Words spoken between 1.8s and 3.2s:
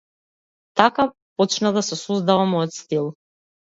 се создава мојот стил.